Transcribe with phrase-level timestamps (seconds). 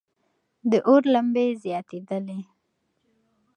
[0.69, 2.39] د اور لمبې زیاتېدلې.